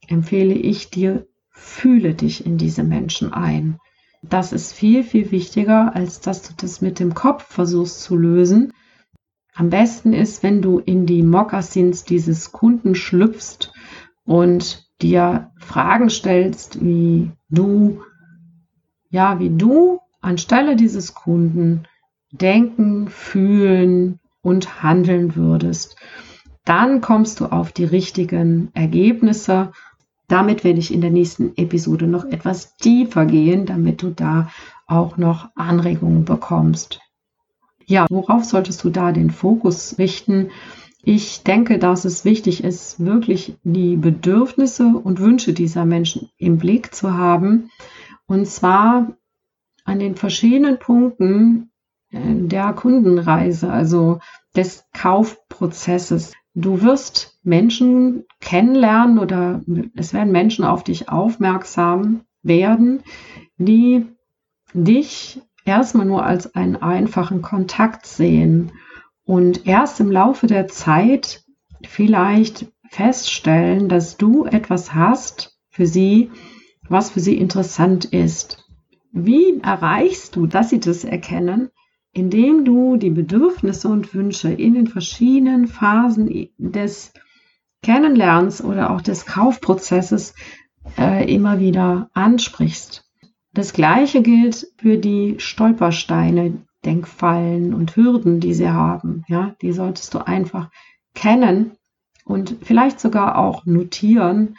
empfehle 0.08 0.54
ich 0.54 0.90
dir, 0.90 1.26
fühle 1.50 2.14
dich 2.14 2.44
in 2.44 2.58
diese 2.58 2.82
Menschen 2.82 3.32
ein. 3.32 3.78
Das 4.22 4.52
ist 4.52 4.72
viel, 4.72 5.04
viel 5.04 5.30
wichtiger, 5.30 5.94
als 5.94 6.20
dass 6.20 6.42
du 6.42 6.52
das 6.56 6.80
mit 6.80 6.98
dem 6.98 7.14
Kopf 7.14 7.44
versuchst 7.44 8.02
zu 8.02 8.16
lösen. 8.16 8.72
Am 9.54 9.70
besten 9.70 10.12
ist, 10.12 10.42
wenn 10.42 10.62
du 10.62 10.78
in 10.78 11.06
die 11.06 11.22
Mokassins 11.22 12.04
dieses 12.04 12.52
Kunden 12.52 12.94
schlüpfst 12.94 13.72
und 14.24 14.88
dir 15.02 15.50
Fragen 15.58 16.10
stellst, 16.10 16.84
wie 16.84 17.30
du, 17.50 18.02
ja, 19.10 19.38
wie 19.40 19.50
du 19.50 20.00
anstelle 20.20 20.76
dieses 20.76 21.14
Kunden 21.14 21.84
denken, 22.30 23.08
fühlen 23.08 24.20
und 24.40 24.82
handeln 24.82 25.36
würdest. 25.36 25.96
Dann 26.64 27.00
kommst 27.00 27.40
du 27.40 27.46
auf 27.46 27.72
die 27.72 27.84
richtigen 27.84 28.70
Ergebnisse 28.74 29.72
Damit 30.28 30.64
werde 30.64 30.78
ich 30.78 30.94
in 30.94 31.02
der 31.02 31.10
nächsten 31.10 31.56
Episode 31.58 32.06
noch 32.06 32.24
etwas 32.24 32.76
tiefer 32.76 33.26
gehen, 33.26 33.66
damit 33.66 34.00
du 34.00 34.08
da 34.08 34.48
auch 34.86 35.18
noch 35.18 35.50
Anregungen 35.56 36.24
bekommst. 36.24 37.00
Ja, 37.92 38.06
worauf 38.08 38.44
solltest 38.44 38.82
du 38.84 38.88
da 38.88 39.12
den 39.12 39.28
Fokus 39.28 39.98
richten? 39.98 40.50
Ich 41.02 41.42
denke, 41.42 41.78
dass 41.78 42.06
es 42.06 42.24
wichtig 42.24 42.64
ist, 42.64 43.04
wirklich 43.04 43.58
die 43.64 43.96
Bedürfnisse 43.96 44.86
und 44.86 45.20
Wünsche 45.20 45.52
dieser 45.52 45.84
Menschen 45.84 46.30
im 46.38 46.56
Blick 46.56 46.94
zu 46.94 47.18
haben. 47.18 47.70
Und 48.24 48.46
zwar 48.48 49.14
an 49.84 49.98
den 49.98 50.14
verschiedenen 50.16 50.78
Punkten 50.78 51.70
äh, 52.08 52.18
der 52.22 52.72
Kundenreise, 52.72 53.70
also 53.70 54.20
des 54.56 54.86
Kaufprozesses. 54.94 56.32
Du 56.54 56.80
wirst 56.80 57.38
Menschen 57.42 58.24
kennenlernen 58.40 59.18
oder 59.18 59.60
es 59.94 60.14
werden 60.14 60.32
Menschen 60.32 60.64
auf 60.64 60.82
dich 60.82 61.10
aufmerksam 61.10 62.22
werden, 62.42 63.02
die 63.58 64.06
dich 64.72 65.42
erstmal 65.64 66.06
nur 66.06 66.24
als 66.24 66.54
einen 66.54 66.76
einfachen 66.76 67.42
Kontakt 67.42 68.06
sehen 68.06 68.72
und 69.24 69.66
erst 69.66 70.00
im 70.00 70.10
Laufe 70.10 70.46
der 70.46 70.68
Zeit 70.68 71.44
vielleicht 71.86 72.66
feststellen, 72.88 73.88
dass 73.88 74.16
du 74.16 74.44
etwas 74.44 74.94
hast 74.94 75.58
für 75.70 75.86
sie, 75.86 76.30
was 76.88 77.10
für 77.10 77.20
sie 77.20 77.36
interessant 77.38 78.04
ist. 78.04 78.68
Wie 79.12 79.60
erreichst 79.62 80.36
du, 80.36 80.46
dass 80.46 80.70
sie 80.70 80.80
das 80.80 81.04
erkennen? 81.04 81.70
indem 82.12 82.64
du 82.64 82.96
die 82.96 83.10
Bedürfnisse 83.10 83.88
und 83.88 84.14
Wünsche 84.14 84.52
in 84.52 84.74
den 84.74 84.86
verschiedenen 84.86 85.66
Phasen 85.66 86.50
des 86.58 87.12
Kennenlernens 87.82 88.62
oder 88.62 88.90
auch 88.90 89.00
des 89.00 89.26
Kaufprozesses 89.26 90.34
äh, 90.98 91.32
immer 91.32 91.58
wieder 91.58 92.10
ansprichst. 92.12 93.10
Das 93.54 93.72
gleiche 93.72 94.22
gilt 94.22 94.66
für 94.78 94.96
die 94.96 95.36
Stolpersteine, 95.38 96.58
Denkfallen 96.84 97.74
und 97.74 97.96
Hürden, 97.96 98.40
die 98.40 98.54
sie 98.54 98.70
haben. 98.70 99.24
Ja, 99.28 99.54
die 99.62 99.72
solltest 99.72 100.14
du 100.14 100.26
einfach 100.26 100.70
kennen 101.14 101.72
und 102.24 102.56
vielleicht 102.62 102.98
sogar 102.98 103.36
auch 103.36 103.66
notieren, 103.66 104.56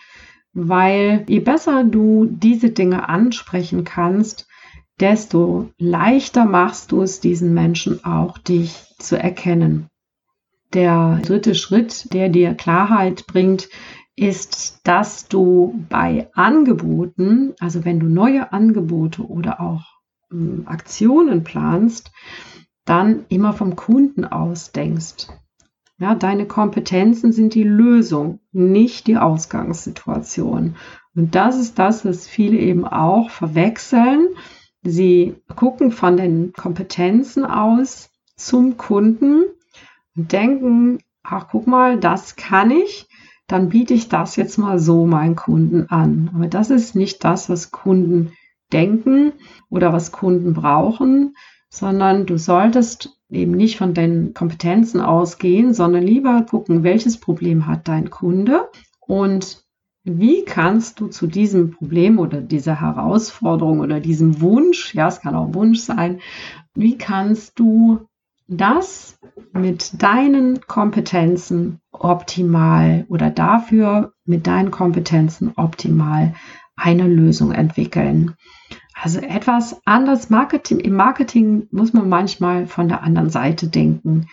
weil 0.53 1.25
je 1.27 1.39
besser 1.39 1.83
du 1.83 2.25
diese 2.25 2.69
Dinge 2.69 3.09
ansprechen 3.09 3.83
kannst, 3.83 4.47
desto 4.99 5.71
leichter 5.79 6.45
machst 6.45 6.91
du 6.91 7.01
es 7.01 7.19
diesen 7.19 7.53
Menschen 7.53 8.05
auch, 8.05 8.37
dich 8.37 8.83
zu 8.99 9.17
erkennen. 9.17 9.87
Der 10.73 11.19
dritte 11.23 11.55
Schritt, 11.55 12.13
der 12.13 12.29
dir 12.29 12.53
Klarheit 12.53 13.25
bringt, 13.27 13.69
ist, 14.15 14.81
dass 14.83 15.27
du 15.27 15.85
bei 15.89 16.29
Angeboten, 16.33 17.53
also 17.59 17.83
wenn 17.85 17.99
du 17.99 18.07
neue 18.07 18.53
Angebote 18.53 19.23
oder 19.23 19.59
auch 19.59 19.83
äh, 20.31 20.65
Aktionen 20.65 21.43
planst, 21.43 22.11
dann 22.85 23.25
immer 23.29 23.53
vom 23.53 23.75
Kunden 23.75 24.25
aus 24.25 24.71
denkst. 24.71 25.27
Ja, 25.99 26.15
deine 26.15 26.47
Kompetenzen 26.47 27.31
sind 27.31 27.53
die 27.53 27.63
Lösung, 27.63 28.39
nicht 28.51 29.07
die 29.07 29.17
Ausgangssituation. 29.17 30.75
Und 31.15 31.35
das 31.35 31.57
ist 31.57 31.79
das, 31.79 32.03
was 32.03 32.27
viele 32.27 32.57
eben 32.57 32.85
auch 32.85 33.29
verwechseln 33.29 34.29
Sie 34.83 35.35
gucken 35.55 35.91
von 35.91 36.17
den 36.17 36.51
Kompetenzen 36.51 37.45
aus 37.45 38.09
zum 38.35 38.75
Kunden 38.75 39.45
und 40.15 40.31
denken, 40.33 40.99
ach 41.23 41.47
guck 41.49 41.67
mal, 41.67 41.97
das 41.97 42.35
kann 42.35 42.69
ich, 42.69 43.07
dann 43.47 43.69
biete 43.69 43.93
ich 43.93 44.09
das 44.09 44.35
jetzt 44.35 44.57
mal 44.57 44.79
so 44.79 45.05
meinen 45.05 45.35
Kunden 45.35 45.89
an. 45.89 46.31
Aber 46.33 46.47
das 46.47 46.69
ist 46.69 46.95
nicht 46.95 47.23
das, 47.23 47.49
was 47.49 47.71
Kunden 47.71 48.31
denken 48.71 49.33
oder 49.69 49.93
was 49.93 50.11
Kunden 50.11 50.53
brauchen, 50.53 51.35
sondern 51.69 52.25
du 52.25 52.37
solltest 52.37 53.19
eben 53.29 53.51
nicht 53.51 53.77
von 53.77 53.93
den 53.93 54.33
Kompetenzen 54.33 55.01
ausgehen, 55.01 55.73
sondern 55.73 56.03
lieber 56.03 56.45
gucken, 56.49 56.83
welches 56.83 57.17
Problem 57.19 57.67
hat 57.67 57.87
dein 57.87 58.09
Kunde 58.09 58.69
und 58.99 59.63
wie 60.05 60.43
kannst 60.43 60.99
du 60.99 61.07
zu 61.07 61.27
diesem 61.27 61.71
Problem 61.71 62.19
oder 62.19 62.41
dieser 62.41 62.81
Herausforderung 62.81 63.79
oder 63.79 63.99
diesem 64.01 64.41
Wunsch, 64.41 64.93
ja, 64.93 65.07
es 65.07 65.21
kann 65.21 65.35
auch 65.35 65.53
Wunsch 65.53 65.79
sein, 65.79 66.19
wie 66.75 66.97
kannst 66.97 67.57
du 67.57 68.01
das 68.47 69.17
mit 69.53 70.03
deinen 70.03 70.61
Kompetenzen 70.61 71.79
optimal 72.03 73.05
oder 73.09 73.29
dafür 73.29 74.13
mit 74.25 74.47
deinen 74.47 74.71
Kompetenzen 74.71 75.53
optimal 75.55 76.33
eine 76.75 77.07
Lösung 77.07 77.51
entwickeln? 77.51 78.35
Also 78.93 79.19
etwas 79.19 79.81
anders 79.85 80.29
Marketing. 80.29 80.79
Im 80.79 80.95
Marketing 80.95 81.67
muss 81.71 81.93
man 81.93 82.07
manchmal 82.07 82.67
von 82.67 82.87
der 82.87 83.03
anderen 83.03 83.29
Seite 83.29 83.67
denken. 83.67 84.27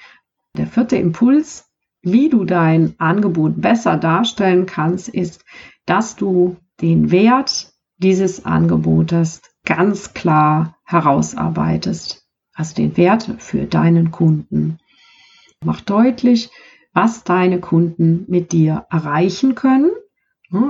Der 0.56 0.66
vierte 0.66 0.96
Impuls 0.96 1.70
wie 2.02 2.30
du 2.30 2.44
dein 2.44 2.94
Angebot 2.98 3.60
besser 3.60 3.96
darstellen 3.96 4.66
kannst, 4.66 5.08
ist, 5.08 5.44
dass 5.84 6.16
du 6.16 6.56
den 6.80 7.10
Wert 7.10 7.72
dieses 7.98 8.46
Angebotes 8.46 9.42
ganz 9.66 10.14
klar 10.14 10.78
herausarbeitest. 10.84 12.26
Also 12.54 12.74
den 12.74 12.96
Wert 12.96 13.34
für 13.38 13.66
deinen 13.66 14.10
Kunden. 14.10 14.78
Mach 15.62 15.82
deutlich, 15.82 16.50
was 16.92 17.24
deine 17.24 17.60
Kunden 17.60 18.24
mit 18.28 18.52
dir 18.52 18.86
erreichen 18.90 19.54
können. 19.54 19.90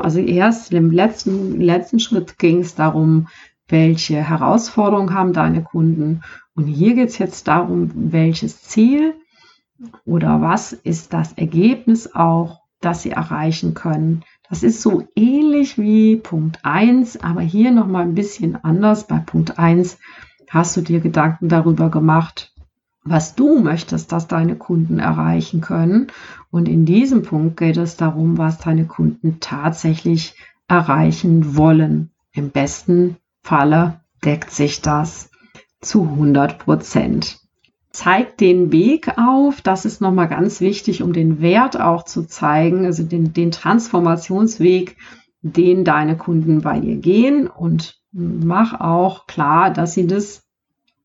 Also 0.03 0.21
erst 0.21 0.73
im 0.73 0.91
letzten, 0.91 1.61
letzten 1.61 2.01
Schritt 2.01 2.39
ging 2.39 2.61
es 2.61 2.75
darum, 2.75 3.29
welche 3.69 4.17
Herausforderungen 4.17 5.15
haben 5.15 5.33
deine 5.33 5.63
Kunden. 5.63 6.23
Und 6.55 6.67
hier 6.67 6.95
geht 6.95 7.09
es 7.09 7.19
jetzt 7.19 7.49
darum, 7.49 7.91
welches 7.95 8.63
Ziel 8.63 9.15
oder 10.05 10.43
was 10.43 10.73
ist 10.73 11.15
das 11.15 11.33
Ergebnis 11.33 12.15
auch, 12.15 12.61
das 12.81 13.03
Sie 13.03 13.11
erreichen 13.11 13.73
können. 13.73 14.23
Das 14.49 14.63
ist 14.63 14.83
so 14.83 15.07
ähnlich 15.15 15.79
wie 15.79 16.17
Punkt 16.17 16.59
1, 16.63 17.23
aber 17.23 17.41
hier 17.41 17.71
nochmal 17.71 18.03
ein 18.03 18.15
bisschen 18.15 18.63
anders. 18.63 19.07
Bei 19.07 19.19
Punkt 19.19 19.59
1 19.59 19.99
hast 20.51 20.77
du 20.77 20.81
dir 20.83 21.01
Gedanken 21.01 21.49
darüber 21.49 21.89
gemacht, 21.89 22.53
was 23.05 23.35
du 23.35 23.61
möchtest, 23.61 24.13
dass 24.13 24.29
deine 24.29 24.57
Kunden 24.57 24.99
erreichen 24.99 25.61
können. 25.61 26.09
Und 26.51 26.69
in 26.69 26.85
diesem 26.85 27.23
Punkt 27.23 27.57
geht 27.57 27.77
es 27.77 27.97
darum, 27.97 28.39
was 28.39 28.59
deine 28.59 28.87
Kunden 28.87 29.39
tatsächlich 29.41 30.35
erreichen 30.69 31.57
wollen. 31.57 32.11
Im 32.33 32.51
besten 32.51 33.17
Falle 33.43 34.01
deckt 34.25 34.51
sich 34.51 34.83
das 34.83 35.31
zu 35.81 36.03
100 36.03 36.59
Prozent 36.59 37.41
zeigt 37.93 38.41
den 38.41 38.73
Weg 38.73 39.19
auf. 39.19 39.61
Das 39.61 39.85
ist 39.85 40.01
nochmal 40.01 40.29
ganz 40.29 40.61
wichtig, 40.61 41.03
um 41.03 41.13
den 41.13 41.41
Wert 41.41 41.81
auch 41.81 42.05
zu 42.05 42.27
zeigen, 42.27 42.87
also 42.87 43.03
den, 43.03 43.33
den 43.33 43.51
Transformationsweg, 43.51 44.97
den 45.43 45.85
deine 45.85 46.17
Kunden 46.17 46.61
bei 46.61 46.81
dir 46.81 46.97
gehen 46.97 47.49
und 47.49 47.99
mach 48.13 48.81
auch 48.81 49.27
klar, 49.27 49.71
dass 49.71 49.95
sie 49.95 50.07
das 50.07 50.45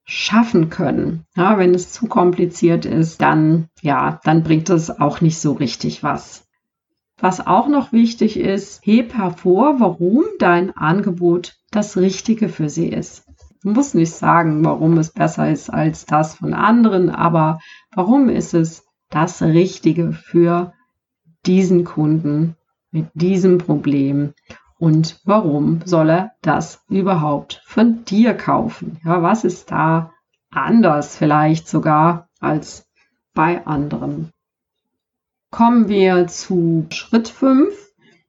schaffen 0.06 0.70
können. 0.70 1.26
Ja, 1.36 1.58
wenn 1.58 1.74
es 1.74 1.92
zu 1.92 2.08
kompliziert 2.08 2.86
ist, 2.86 3.22
dann, 3.22 3.68
ja, 3.82 4.20
dann 4.24 4.44
bringt 4.44 4.70
es 4.70 4.90
auch 4.90 5.22
nicht 5.22 5.40
so 5.40 5.54
richtig 5.54 6.04
was. 6.04 6.48
Was 7.18 7.46
auch 7.46 7.68
noch 7.68 7.92
wichtig 7.92 8.38
ist, 8.40 8.86
heb 8.86 9.16
hervor, 9.16 9.80
warum 9.80 10.24
dein 10.40 10.76
Angebot 10.76 11.58
das 11.72 11.98
Richtige 11.98 12.50
für 12.50 12.70
sie 12.70 12.88
ist 12.88 13.26
muss 13.66 13.96
nicht 13.96 14.14
sagen, 14.14 14.64
warum 14.64 14.98
es 14.98 15.12
besser 15.12 15.52
ist 15.52 15.70
als 15.70 16.06
das 16.06 16.36
von 16.36 16.54
anderen, 16.54 17.10
aber 17.10 17.60
warum 17.94 18.30
ist 18.30 18.54
es 18.54 18.86
das 19.10 19.42
Richtige 19.42 20.14
für 20.14 20.74
diesen 21.46 21.84
Kunden 21.84 22.56
mit 22.92 23.08
diesem 23.14 23.58
Problem 23.58 24.34
und 24.78 25.20
warum 25.24 25.82
soll 25.86 26.10
er 26.10 26.32
das 26.42 26.84
überhaupt 26.90 27.62
von 27.66 28.04
dir 28.06 28.34
kaufen? 28.34 29.00
Ja, 29.06 29.22
was 29.22 29.44
ist 29.44 29.72
da 29.72 30.12
anders 30.52 31.16
vielleicht 31.16 31.68
sogar 31.68 32.28
als 32.40 32.88
bei 33.34 33.66
anderen? 33.66 34.32
Kommen 35.50 35.88
wir 35.88 36.28
zu 36.28 36.86
Schritt 36.90 37.30
5. 37.30 37.74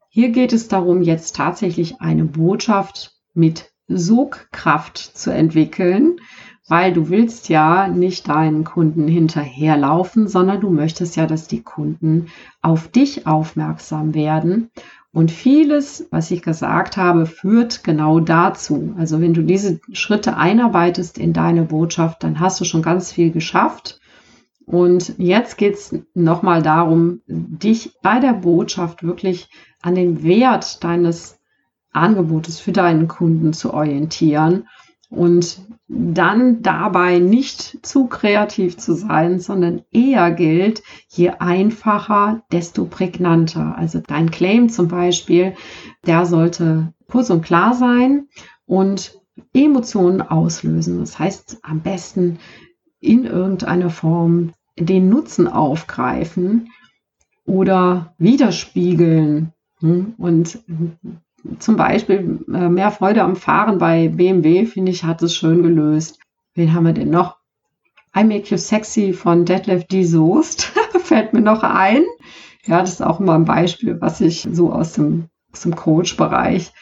Hier 0.09 0.31
geht 0.31 0.53
es 0.53 0.69
darum, 0.69 1.03
jetzt 1.03 1.35
tatsächlich 1.35 2.01
eine 2.01 2.25
Botschaft 2.25 3.17
mit 3.35 3.73
Sogkraft 3.89 4.99
zu 4.99 5.33
entwickeln, 5.33 6.21
weil 6.69 6.93
du 6.93 7.09
willst 7.09 7.49
ja 7.49 7.87
nicht 7.87 8.29
deinen 8.29 8.65
Kunden 8.65 9.07
hinterherlaufen, 9.07 10.27
sondern 10.27 10.61
du 10.61 10.71
möchtest 10.71 11.17
ja, 11.17 11.27
dass 11.27 11.47
die 11.47 11.63
Kunden 11.63 12.27
auf 12.63 12.89
dich 12.89 13.27
aufmerksam 13.27 14.15
werden. 14.15 14.71
Und 15.13 15.31
vieles, 15.31 16.07
was 16.11 16.31
ich 16.31 16.43
gesagt 16.43 16.97
habe, 16.97 17.27
führt 17.27 17.85
genau 17.85 18.21
dazu. 18.21 18.95
Also 18.99 19.21
wenn 19.21 19.33
du 19.33 19.43
diese 19.43 19.81
Schritte 19.93 20.37
einarbeitest 20.37 21.17
in 21.19 21.33
deine 21.33 21.63
Botschaft, 21.63 22.23
dann 22.23 22.39
hast 22.39 22.61
du 22.61 22.65
schon 22.65 22.83
ganz 22.83 23.13
viel 23.13 23.31
geschafft. 23.31 24.01
Und 24.67 25.15
jetzt 25.17 25.57
geht 25.57 25.75
es 25.75 25.97
nochmal 26.15 26.61
darum, 26.61 27.23
dich 27.27 27.93
bei 28.03 28.19
der 28.19 28.33
Botschaft 28.33 29.05
wirklich 29.05 29.49
an 29.81 29.95
den 29.95 30.23
Wert 30.23 30.83
deines 30.85 31.39
Angebotes 31.93 32.61
für 32.61 32.73
deinen 32.73 33.09
Kunden 33.09 33.53
zu 33.53 33.73
orientieren 33.73 34.67
und 35.11 35.61
dann 35.89 36.63
dabei 36.63 37.19
nicht 37.19 37.87
zu 37.87 38.07
kreativ 38.07 38.77
zu 38.77 38.95
sein, 38.95 39.39
sondern 39.39 39.83
eher 39.93 40.33
gilt, 40.33 40.83
je 41.09 41.31
einfacher, 41.31 42.43
desto 42.51 42.87
prägnanter. 42.87 43.77
Also 43.79 44.01
dein 44.05 44.31
Claim 44.31 44.69
zum 44.69 44.89
Beispiel, 44.89 45.55
der 46.07 46.27
sollte 46.27 46.93
kurz 47.09 47.31
und 47.31 47.43
klar 47.43 47.75
sein 47.75 48.29
und 48.67 49.21
Emotionen 49.55 50.23
auslösen. 50.23 50.99
Das 51.01 51.19
heißt, 51.19 51.59
am 51.63 51.81
besten 51.81 52.39
in 53.01 53.25
irgendeiner 53.25 53.91
Form 53.91 54.53
den 54.79 55.09
Nutzen 55.09 55.47
aufgreifen 55.47 56.71
oder 57.45 58.15
widerspiegeln. 58.19 59.53
Hm? 59.81 60.15
Und 60.19 60.59
zum 61.59 61.77
Beispiel 61.77 62.45
äh, 62.53 62.69
mehr 62.69 62.91
Freude 62.91 63.23
am 63.23 63.37
Fahren 63.37 63.79
bei 63.79 64.09
BMW, 64.09 64.67
finde 64.67 64.93
ich, 64.93 65.05
hat 65.05 65.23
es 65.23 65.35
schön 65.35 65.63
gelöst. 65.63 66.19
Wen 66.55 66.73
haben 66.73 66.87
wir 66.87 66.93
denn 66.93 67.11
noch? 67.11 67.37
I 68.17 68.25
Make 68.25 68.49
You 68.49 68.57
Sexy 68.57 69.13
von 69.13 69.45
Detlef 69.45 69.85
D. 69.85 70.05
Soest 70.05 70.63
fällt 70.99 71.33
mir 71.33 71.43
noch 71.43 71.63
ein. 71.63 72.03
Ja, 72.65 72.81
das 72.81 72.93
ist 72.93 73.03
auch 73.03 73.21
mal 73.21 73.35
ein 73.37 73.45
Beispiel, 73.45 74.01
was 74.01 74.21
ich 74.21 74.49
so 74.51 74.73
aus 74.73 74.95
dem, 74.95 75.27
aus 75.53 75.61
dem 75.61 75.77
Coach-Bereich 75.77 76.73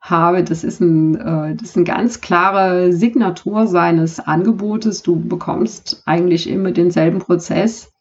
habe. 0.00 0.42
Das 0.42 0.64
ist, 0.64 0.80
ein, 0.80 1.14
äh, 1.14 1.54
das 1.54 1.70
ist 1.70 1.76
eine 1.76 1.84
ganz 1.84 2.20
klare 2.20 2.92
Signatur 2.92 3.66
seines 3.66 4.20
Angebotes. 4.20 5.02
Du 5.02 5.18
bekommst 5.20 6.02
eigentlich 6.04 6.48
immer 6.48 6.72
denselben 6.72 7.20
Prozess. 7.20 7.92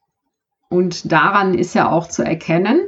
Und 0.69 1.11
daran 1.11 1.53
ist 1.53 1.75
ja 1.75 1.89
auch 1.89 2.07
zu 2.07 2.23
erkennen, 2.23 2.79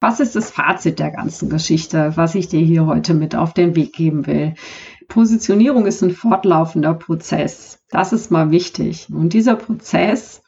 was 0.00 0.20
ist 0.20 0.36
das 0.36 0.50
Fazit 0.50 0.98
der 0.98 1.10
ganzen 1.10 1.48
Geschichte, 1.48 2.12
was 2.16 2.34
ich 2.34 2.48
dir 2.48 2.60
hier 2.60 2.86
heute 2.86 3.14
mit 3.14 3.34
auf 3.34 3.54
den 3.54 3.74
Weg 3.76 3.92
geben 3.92 4.26
will? 4.26 4.54
Positionierung 5.08 5.86
ist 5.86 6.02
ein 6.02 6.10
fortlaufender 6.10 6.94
Prozess. 6.94 7.82
Das 7.90 8.12
ist 8.12 8.30
mal 8.30 8.50
wichtig. 8.50 9.08
Und 9.10 9.32
dieser 9.32 9.56
Prozess, 9.56 10.42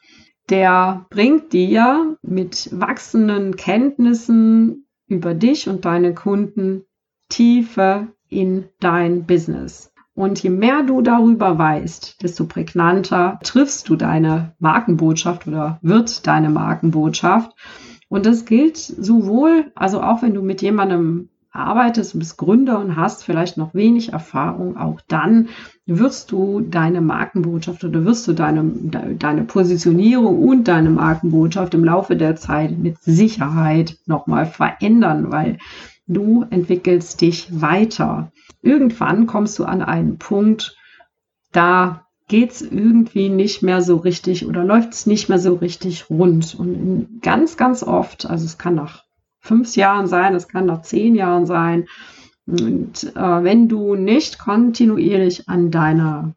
der 0.49 1.05
bringt 1.09 1.53
dir 1.53 2.17
mit 2.21 2.69
wachsenden 2.71 3.55
Kenntnissen 3.55 4.87
über 5.07 5.33
dich 5.33 5.67
und 5.67 5.85
deine 5.85 6.13
Kunden 6.13 6.83
Tiefe 7.29 8.07
in 8.27 8.65
dein 8.79 9.25
Business. 9.25 9.91
Und 10.13 10.43
je 10.43 10.49
mehr 10.49 10.83
du 10.83 11.01
darüber 11.01 11.57
weißt, 11.57 12.21
desto 12.21 12.45
prägnanter 12.45 13.39
triffst 13.41 13.87
du 13.87 13.95
deine 13.95 14.53
Markenbotschaft 14.59 15.47
oder 15.47 15.79
wird 15.81 16.27
deine 16.27 16.49
Markenbotschaft. 16.49 17.51
Und 18.09 18.25
das 18.25 18.45
gilt 18.45 18.77
sowohl, 18.77 19.71
also 19.75 20.01
auch 20.01 20.21
wenn 20.21 20.33
du 20.33 20.41
mit 20.41 20.61
jemandem 20.61 21.29
arbeitest, 21.51 22.17
bist 22.17 22.37
Gründer 22.37 22.79
und 22.79 22.95
hast 22.95 23.23
vielleicht 23.23 23.57
noch 23.57 23.73
wenig 23.73 24.13
Erfahrung, 24.13 24.77
auch 24.77 25.01
dann 25.07 25.49
wirst 25.85 26.31
du 26.31 26.61
deine 26.61 27.01
Markenbotschaft 27.01 27.83
oder 27.83 28.05
wirst 28.05 28.27
du 28.27 28.33
deine, 28.33 28.63
deine 29.17 29.43
Positionierung 29.43 30.43
und 30.43 30.67
deine 30.67 30.89
Markenbotschaft 30.89 31.73
im 31.73 31.83
Laufe 31.83 32.15
der 32.15 32.35
Zeit 32.35 32.77
mit 32.77 32.99
Sicherheit 32.99 33.97
nochmal 34.05 34.45
verändern, 34.45 35.31
weil 35.31 35.57
du 36.07 36.45
entwickelst 36.49 37.21
dich 37.21 37.61
weiter. 37.61 38.31
Irgendwann 38.61 39.25
kommst 39.25 39.57
du 39.57 39.65
an 39.65 39.81
einen 39.81 40.17
Punkt, 40.17 40.75
da 41.51 42.05
geht 42.29 42.51
es 42.51 42.61
irgendwie 42.61 43.27
nicht 43.27 43.63
mehr 43.63 43.81
so 43.81 43.97
richtig 43.97 44.45
oder 44.45 44.63
läuft 44.63 44.93
es 44.93 45.05
nicht 45.05 45.27
mehr 45.27 45.39
so 45.39 45.55
richtig 45.55 46.09
rund. 46.09 46.55
Und 46.55 47.21
ganz, 47.21 47.57
ganz 47.57 47.83
oft, 47.83 48.27
also 48.27 48.45
es 48.45 48.57
kann 48.57 48.75
nach 48.75 49.03
fünf 49.39 49.75
Jahren 49.75 50.07
sein, 50.07 50.35
es 50.35 50.47
kann 50.47 50.67
nach 50.67 50.83
zehn 50.83 51.15
Jahren 51.15 51.45
sein. 51.45 51.87
Und 52.45 53.15
äh, 53.15 53.43
wenn 53.43 53.67
du 53.67 53.95
nicht 53.95 54.39
kontinuierlich 54.39 55.49
an 55.49 55.71
deiner, 55.71 56.35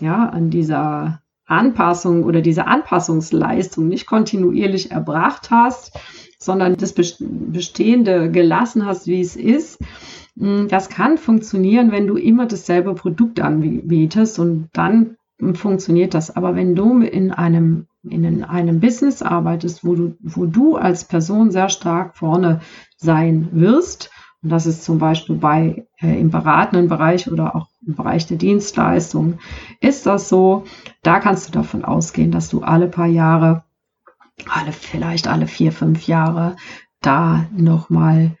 ja, 0.00 0.28
an 0.28 0.50
dieser 0.50 1.20
Anpassung 1.46 2.24
oder 2.24 2.40
diese 2.40 2.66
Anpassungsleistung 2.66 3.88
nicht 3.88 4.06
kontinuierlich 4.06 4.90
erbracht 4.90 5.50
hast, 5.50 5.98
sondern 6.38 6.76
das 6.76 6.92
Bestehende 6.92 8.30
gelassen 8.30 8.86
hast, 8.86 9.06
wie 9.06 9.20
es 9.20 9.36
ist, 9.36 9.78
hm, 10.38 10.68
das 10.68 10.88
kann 10.88 11.18
funktionieren, 11.18 11.92
wenn 11.92 12.06
du 12.06 12.16
immer 12.16 12.46
dasselbe 12.46 12.94
Produkt 12.94 13.40
anbietest 13.40 14.38
und 14.38 14.68
dann 14.72 15.16
funktioniert 15.54 16.14
das. 16.14 16.34
Aber 16.34 16.54
wenn 16.56 16.74
du 16.74 17.00
in 17.00 17.32
einem, 17.32 17.86
in 18.02 18.44
einem 18.44 18.80
Business 18.80 19.22
arbeitest, 19.22 19.84
wo 19.84 19.94
du, 19.94 20.16
wo 20.20 20.46
du 20.46 20.76
als 20.76 21.04
Person 21.04 21.50
sehr 21.50 21.68
stark 21.68 22.16
vorne 22.16 22.60
sein 22.96 23.48
wirst, 23.52 24.10
und 24.42 24.50
das 24.50 24.66
ist 24.66 24.84
zum 24.84 24.98
Beispiel 24.98 25.36
bei, 25.36 25.86
äh, 26.00 26.20
im 26.20 26.30
beratenden 26.30 26.88
Bereich 26.88 27.30
oder 27.30 27.54
auch 27.54 27.68
im 27.86 27.94
Bereich 27.94 28.26
der 28.26 28.36
Dienstleistung, 28.36 29.38
ist 29.80 30.06
das 30.06 30.28
so, 30.28 30.64
da 31.02 31.20
kannst 31.20 31.48
du 31.48 31.52
davon 31.52 31.84
ausgehen, 31.84 32.30
dass 32.30 32.48
du 32.48 32.62
alle 32.62 32.88
paar 32.88 33.06
Jahre, 33.06 33.64
alle, 34.48 34.72
vielleicht 34.72 35.26
alle 35.28 35.46
vier, 35.46 35.72
fünf 35.72 36.06
Jahre, 36.06 36.56
da 37.00 37.46
nochmal 37.56 38.36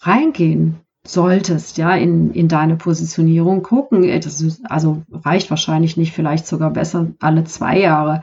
reingehen 0.00 0.80
solltest, 1.06 1.78
ja, 1.78 1.94
in, 1.94 2.32
in 2.32 2.48
deine 2.48 2.76
Positionierung 2.76 3.62
gucken. 3.62 4.04
Äh, 4.04 4.18
ist, 4.18 4.60
also 4.70 5.02
reicht 5.12 5.50
wahrscheinlich 5.50 5.96
nicht, 5.96 6.12
vielleicht 6.12 6.46
sogar 6.46 6.70
besser 6.70 7.08
alle 7.20 7.44
zwei 7.44 7.78
Jahre. 7.78 8.22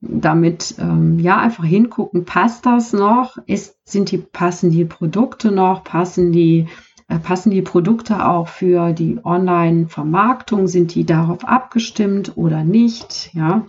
Damit 0.00 0.74
ähm, 0.78 1.18
ja 1.18 1.38
einfach 1.38 1.64
hingucken, 1.64 2.24
passt 2.24 2.66
das 2.66 2.92
noch? 2.92 3.38
Ist, 3.46 3.76
sind 3.84 4.10
die, 4.10 4.18
passen 4.18 4.70
die 4.70 4.84
Produkte 4.84 5.50
noch? 5.50 5.84
Passen 5.84 6.32
die, 6.32 6.68
passen 7.22 7.50
die 7.50 7.62
Produkte 7.62 8.26
auch 8.26 8.48
für 8.48 8.92
die 8.92 9.20
Online-Vermarktung? 9.22 10.66
Sind 10.66 10.94
die 10.94 11.04
darauf 11.04 11.44
abgestimmt 11.44 12.36
oder 12.36 12.64
nicht? 12.64 13.30
Ja, 13.34 13.66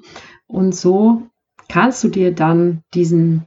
und 0.47 0.75
so 0.75 1.27
kannst 1.69 2.03
du 2.03 2.09
dir 2.09 2.33
dann 2.33 2.83
diesen 2.93 3.45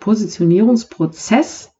Positionierungsprozess 0.00 1.72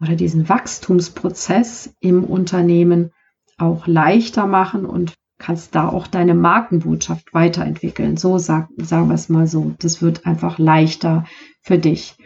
oder 0.00 0.16
diesen 0.16 0.48
Wachstumsprozess 0.48 1.94
im 2.00 2.24
Unternehmen 2.24 3.12
auch 3.58 3.86
leichter 3.86 4.46
machen 4.46 4.84
und 4.84 5.14
kannst 5.38 5.74
da 5.74 5.88
auch 5.88 6.06
deine 6.06 6.34
Markenbotschaft 6.34 7.34
weiterentwickeln. 7.34 8.16
So 8.16 8.38
sag, 8.38 8.68
sagen 8.78 9.08
wir 9.08 9.14
es 9.14 9.28
mal 9.28 9.46
so. 9.46 9.74
Das 9.78 10.00
wird 10.00 10.26
einfach 10.26 10.58
leichter 10.58 11.24
für 11.60 11.78
dich. 11.78 12.16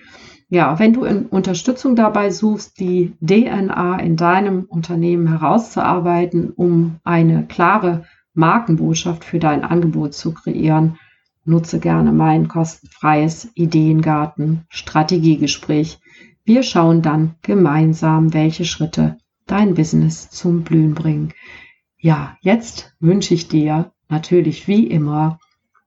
Ja, 0.48 0.78
wenn 0.78 0.94
du 0.94 1.04
Unterstützung 1.30 1.94
dabei 1.94 2.30
suchst, 2.30 2.80
die 2.80 3.12
DNA 3.20 3.98
in 4.00 4.16
deinem 4.16 4.64
Unternehmen 4.64 5.28
herauszuarbeiten, 5.28 6.50
um 6.50 7.00
eine 7.04 7.46
klare 7.46 8.04
Markenbotschaft 8.32 9.24
für 9.24 9.38
dein 9.38 9.62
Angebot 9.62 10.14
zu 10.14 10.32
kreieren, 10.32 10.98
nutze 11.44 11.80
gerne 11.80 12.12
mein 12.12 12.48
kostenfreies 12.48 13.50
Ideengarten 13.54 14.64
Strategiegespräch 14.70 15.98
wir 16.48 16.62
schauen 16.62 17.02
dann 17.02 17.34
gemeinsam, 17.42 18.32
welche 18.32 18.64
Schritte 18.64 19.18
dein 19.44 19.74
Business 19.74 20.30
zum 20.30 20.62
Blühen 20.62 20.94
bringen. 20.94 21.34
Ja, 21.98 22.38
jetzt 22.40 22.96
wünsche 23.00 23.34
ich 23.34 23.48
dir 23.48 23.92
natürlich 24.08 24.66
wie 24.66 24.86
immer 24.86 25.40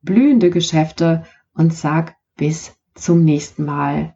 blühende 0.04 0.52
Geschäfte 0.52 1.26
und 1.56 1.74
sag 1.74 2.16
bis 2.38 2.78
zum 2.94 3.24
nächsten 3.24 3.66
Mal. 3.66 4.16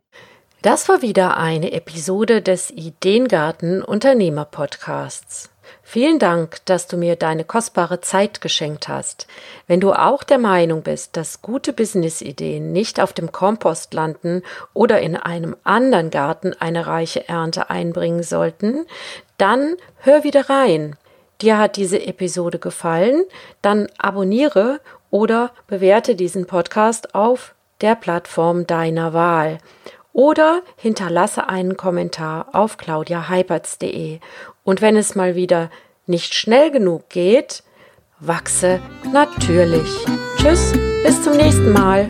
Das 0.66 0.90
war 0.90 1.04
wieder 1.04 1.38
eine 1.38 1.74
Episode 1.74 2.42
des 2.42 2.72
Ideengarten 2.72 3.84
Unternehmer 3.84 4.46
Podcasts. 4.46 5.52
Vielen 5.84 6.18
Dank, 6.18 6.58
dass 6.66 6.88
du 6.88 6.98
mir 6.98 7.16
deine 7.16 7.44
kostbare 7.44 8.02
Zeit 8.02 8.42
geschenkt 8.42 8.88
hast. 8.88 9.28
Wenn 9.68 9.80
du 9.80 9.94
auch 9.94 10.24
der 10.24 10.40
Meinung 10.40 10.82
bist, 10.82 11.18
dass 11.18 11.44
gute 11.44 11.72
Businessideen 11.72 12.72
nicht 12.72 13.00
auf 13.00 13.14
dem 13.14 13.32
Kompost 13.32 13.94
landen 13.94 14.42
oder 14.74 15.02
in 15.02 15.16
einem 15.16 15.56
anderen 15.64 16.10
Garten 16.10 16.56
eine 16.60 16.88
reiche 16.88 17.30
Ernte 17.30 17.70
einbringen 17.70 18.24
sollten, 18.24 18.88
dann 19.38 19.76
hör 19.98 20.24
wieder 20.24 20.50
rein. 20.50 20.96
Dir 21.42 21.60
hat 21.60 21.76
diese 21.76 22.04
Episode 22.04 22.58
gefallen, 22.58 23.24
dann 23.62 23.88
abonniere 24.00 24.80
oder 25.12 25.52
bewerte 25.68 26.16
diesen 26.16 26.48
Podcast 26.48 27.14
auf 27.14 27.54
der 27.82 27.94
Plattform 27.94 28.66
deiner 28.66 29.14
Wahl 29.14 29.60
oder 30.16 30.62
hinterlasse 30.78 31.50
einen 31.50 31.76
Kommentar 31.76 32.48
auf 32.54 32.78
claudiaheipertz.de. 32.78 34.20
Und 34.64 34.82
wenn 34.82 34.96
es 34.96 35.14
mal 35.14 35.36
wieder 35.36 35.70
nicht 36.08 36.34
schnell 36.34 36.72
genug 36.72 37.10
geht, 37.10 37.64
wachse 38.20 38.80
natürlich. 39.12 39.90
Tschüss, 40.38 40.72
bis 41.04 41.22
zum 41.22 41.36
nächsten 41.36 41.74
Mal. 41.74 42.08